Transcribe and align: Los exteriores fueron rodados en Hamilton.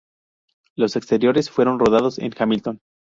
Los 0.75 0.95
exteriores 0.95 1.51
fueron 1.51 1.77
rodados 1.77 2.17
en 2.17 2.33
Hamilton. 2.35 2.79